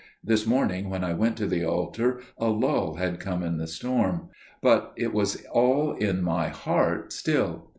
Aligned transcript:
This 0.23 0.47
morning 0.47 0.89
when 0.89 1.03
I 1.03 1.13
went 1.13 1.37
to 1.37 1.45
the 1.45 1.63
altar 1.63 2.21
a 2.39 2.47
lull 2.47 2.95
had 2.95 3.19
come 3.19 3.43
in 3.43 3.57
the 3.57 3.67
storm. 3.67 4.29
But 4.59 4.93
it 4.95 5.13
was 5.13 5.45
all 5.53 5.91
in 5.93 6.23
my 6.23 6.47
heart 6.47 7.13
still. 7.13 7.69